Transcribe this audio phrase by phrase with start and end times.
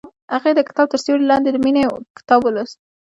[0.33, 1.83] هغې د کتاب تر سیوري لاندې د مینې
[2.17, 2.77] کتاب ولوست.